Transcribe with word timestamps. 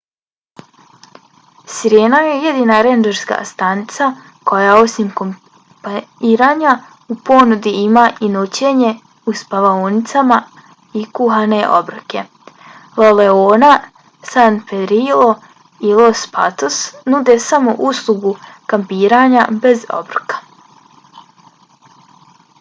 sirena 1.73 2.19
je 2.27 2.31
jedina 2.45 2.77
rendžerska 2.85 3.35
stanica 3.49 4.05
koja 4.51 4.71
osim 4.85 5.11
kampiranja 5.19 6.71
u 7.15 7.17
ponudi 7.29 7.73
ima 7.81 8.05
i 8.27 8.29
noćenje 8.37 8.93
u 9.31 9.33
spavaonicama 9.41 10.39
i 11.01 11.05
kuhane 11.19 11.59
obroke. 11.81 12.25
la 13.03 13.11
leona 13.21 13.69
san 14.33 14.59
pedrillo 14.73 15.29
i 15.91 15.93
los 16.01 16.25
patos 16.39 16.79
nude 17.15 17.37
samo 17.51 17.75
uslugu 17.91 18.33
kampiranja 18.73 19.45
bez 19.67 19.87
obroka 20.01 20.45